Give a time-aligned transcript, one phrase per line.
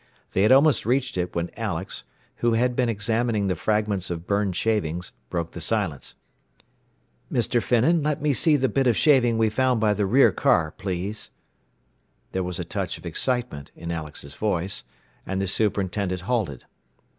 [0.31, 2.05] They had almost reached it when Alex,
[2.37, 6.15] who had been examining the fragments of burned shavings, broke the silence.
[7.31, 7.61] "Mr.
[7.61, 11.29] Finnan, let me see the bit of shaving we found by the rear car, please."
[12.31, 14.85] There was a touch of excitement in Alex's voice,
[15.23, 16.65] and the superintendent halted.